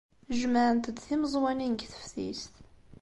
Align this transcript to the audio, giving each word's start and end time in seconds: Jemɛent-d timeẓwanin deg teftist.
Jemɛent-d 0.39 0.97
timeẓwanin 1.05 1.73
deg 1.75 1.81
teftist. 1.91 2.53